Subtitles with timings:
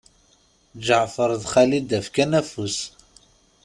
[0.85, 2.77] Ǧeɛfer d Xalida fkan afus.